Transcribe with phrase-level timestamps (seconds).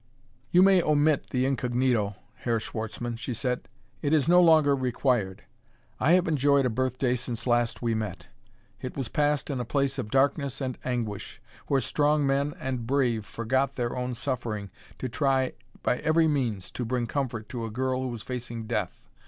[0.49, 3.69] "You may omit the incognito, Herr Schwartzmann," she said;
[4.01, 5.43] "it is no longer required.
[5.99, 8.25] I have enjoyed a birthday since last we met:
[8.81, 13.27] it was passed in a place of darkness and anguish, where strong men and brave
[13.27, 15.53] forgot their own suffering to try
[15.83, 19.03] by every means to bring comfort to a girl who was facing death.